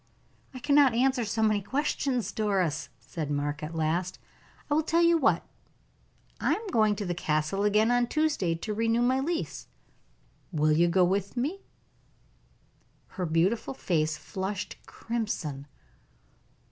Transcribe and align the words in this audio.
"I 0.51 0.57
cannot 0.57 0.95
answer 0.95 1.23
so 1.23 1.43
many 1.43 1.61
questions, 1.61 2.31
Doris," 2.31 2.89
said 2.99 3.29
Mark, 3.29 3.61
at 3.61 3.75
last. 3.75 4.17
"I 4.67 4.81
tell 4.81 5.03
you 5.03 5.15
what 5.19 5.45
I 6.39 6.53
am 6.53 6.67
going 6.71 6.95
to 6.95 7.05
the 7.05 7.13
Castle 7.13 7.63
again 7.65 7.91
on 7.91 8.07
Tuesday 8.07 8.55
to 8.55 8.73
renew 8.73 9.03
my 9.03 9.19
lease; 9.19 9.67
will 10.51 10.71
you 10.71 10.87
go 10.87 11.05
with 11.05 11.37
me?" 11.37 11.61
Her 13.09 13.27
beautiful 13.27 13.75
face 13.75 14.17
flushed 14.17 14.75
crimson. 14.87 15.67